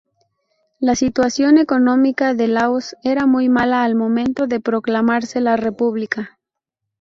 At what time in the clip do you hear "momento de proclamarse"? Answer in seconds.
3.93-5.41